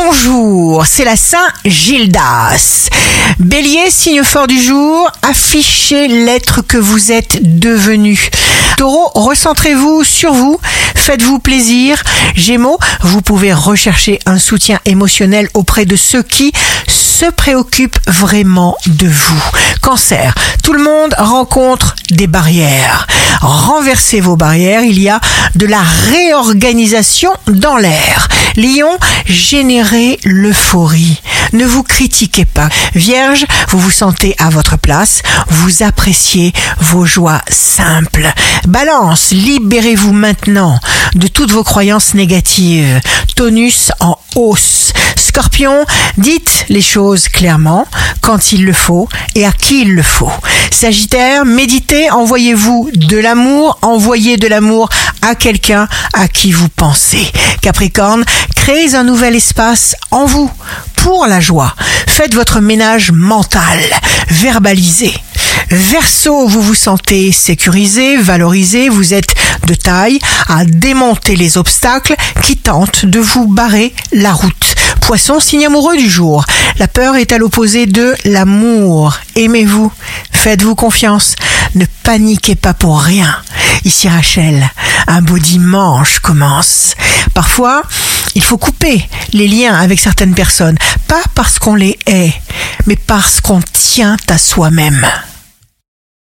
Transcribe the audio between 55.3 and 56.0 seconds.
quelqu'un